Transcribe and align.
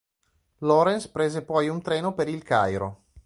Lawrence 0.61 1.09
prese 1.11 1.43
poi 1.43 1.67
un 1.67 1.79
treno 1.79 2.15
per 2.15 2.27
Il 2.27 2.41
Cairo. 2.41 3.03